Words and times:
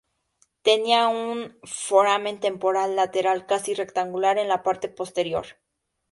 Tenía 0.67 1.01
un 1.09 1.59
foramen 1.63 2.39
temporal 2.47 2.95
lateral 2.95 3.45
casi 3.45 3.75
rectangular 3.75 4.39
en 4.39 4.47
la 4.47 4.63
parte 4.63 4.89
posterior. 4.89 5.45